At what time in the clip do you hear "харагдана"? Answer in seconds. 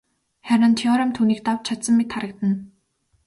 2.17-2.57